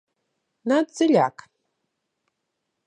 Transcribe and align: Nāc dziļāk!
Nāc 0.71 0.95
dziļāk! 1.01 1.47